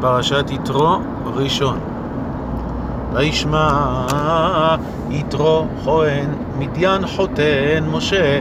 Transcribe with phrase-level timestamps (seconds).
[0.00, 1.97] פרשת יתרו ראשון.
[3.12, 4.06] וישמע
[5.10, 8.38] יתרו כהן מדיין חותן משה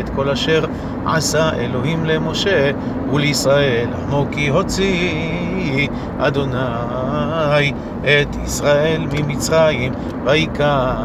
[0.00, 0.64] את כל אשר
[1.06, 2.70] עשה אלוהים למשה
[3.12, 5.88] ולישראל עמו כי הוציא
[6.18, 7.72] אדוני
[8.02, 9.92] את ישראל ממצרים.
[10.24, 10.96] ויקח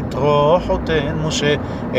[0.00, 1.54] יתרו חותן משה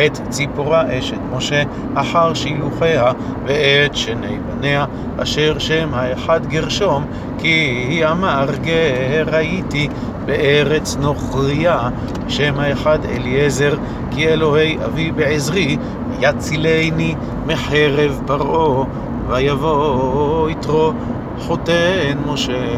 [0.05, 1.63] את ציפורה אשת משה
[1.95, 3.11] אחר שילוחיה
[3.45, 4.85] ואת שני בניה
[5.17, 7.05] אשר שם האחד גרשום
[7.43, 9.87] כי אמר גר הייתי
[10.25, 11.89] בארץ נוכריה
[12.27, 13.73] שם האחד אליעזר
[14.11, 15.77] כי אלוהי אבי בעזרי
[16.19, 17.15] יצילני
[17.45, 18.85] מחרב פרעה
[19.27, 20.93] ויבוא יתרו
[21.39, 22.77] חותן משה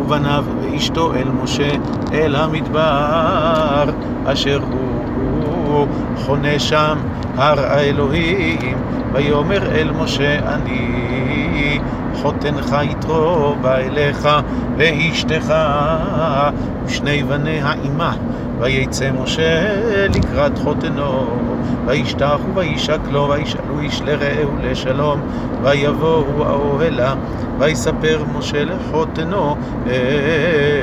[0.00, 1.70] ובניו ואשתו אל משה
[2.12, 3.84] אל המדבר
[4.24, 6.98] אשר הוא חונה שם
[7.36, 8.76] הר האלוהים
[9.12, 11.78] ויאמר אל משה אני
[12.22, 14.28] חותנך יתרו בא אליך
[14.76, 15.54] ואשתך
[16.84, 18.12] ושני בניה עמה
[18.62, 19.76] ויצא משה
[20.08, 21.26] לקראת חותנו
[21.86, 25.20] וישתחו וישק לו וישאלו איש לרעהו לשלום
[25.62, 27.14] ויבואו האוהלה
[27.58, 29.56] ויספר משה לחותנו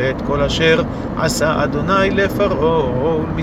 [0.10, 0.82] את כל אשר
[1.18, 2.86] עשה אדוני לפרעה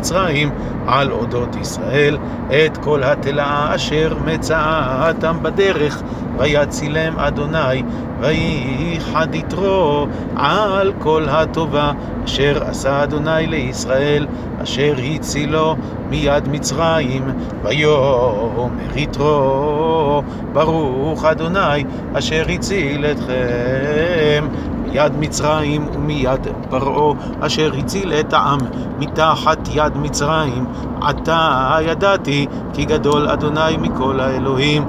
[0.06, 0.50] ולמצרים
[0.86, 6.02] על אודות ישראל את כל התלאה אשר מצאתם בדרך
[6.38, 7.82] ויצילם אדוני
[8.20, 11.92] וייחד יתרו על כל הטובה
[12.24, 14.25] אשר עשה אדוני לישראל
[14.62, 15.76] אשר הצילו
[16.10, 17.22] מיד מצרים.
[17.62, 24.46] ויאמר יתרו ברוך אדוני אשר הציל אתכם
[24.86, 28.58] מיד מצרים ומיד פרעה אשר הציל את העם
[28.98, 30.64] מתחת יד מצרים.
[31.02, 34.84] עתה ידעתי כי גדול אדוני מכל האלוהים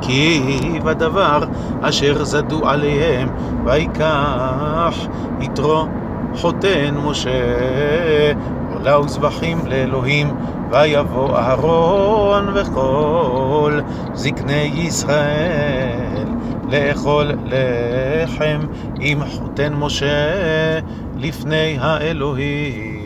[0.00, 0.40] כי
[0.84, 1.44] בדבר
[1.82, 3.28] אשר זדו עליהם
[3.64, 5.06] ויקח
[5.40, 5.86] יתרו
[6.36, 8.32] חותן משה
[8.74, 10.34] עולה וזבחים לאלוהים
[10.70, 13.80] ויבוא אהרון וכל
[14.14, 16.28] זקני ישראל
[16.70, 18.60] לאכול לחם
[19.00, 20.80] עם חותן משה
[21.16, 23.03] לפני האלוהים